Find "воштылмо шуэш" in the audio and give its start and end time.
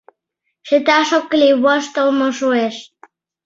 1.63-2.75